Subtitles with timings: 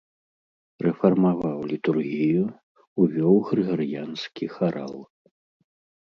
[0.85, 2.45] Рэфармаваў літургію,
[3.03, 4.95] увёў грыгарыянскі харал.